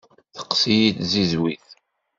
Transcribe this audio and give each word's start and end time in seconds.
Teqqes-iyi 0.35 0.89
tzizwit. 0.99 1.65